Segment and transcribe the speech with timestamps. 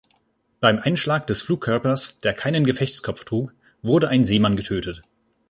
[0.59, 3.53] Beim Einschlag des Flugkörpers, der keinen Gefechtskopf trug,
[3.83, 5.03] wurde ein Seemann getötet.